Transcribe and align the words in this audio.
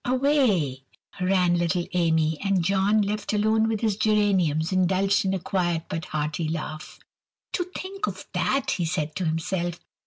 Away 0.03 0.81
ran 1.19 1.59
little 1.59 1.85
Amy, 1.93 2.39
and 2.43 2.63
John, 2.63 3.03
left 3.03 3.33
alone 3.33 3.67
with 3.67 3.81
his 3.81 3.95
geraniums, 3.97 4.71
indulged 4.71 5.25
in 5.25 5.33
a 5.35 5.39
quiet 5.39 5.83
but 5.89 6.05
hearty 6.05 6.47
laugh. 6.49 6.97
"To 7.53 7.65
think 7.65 8.07
of 8.07 8.25
that!" 8.33 8.71
he 8.71 8.85
said 8.85 9.15
to 9.17 9.25
himself. 9.25 9.79